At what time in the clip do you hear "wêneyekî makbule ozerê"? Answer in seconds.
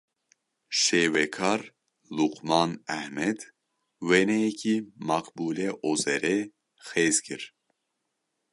4.07-6.39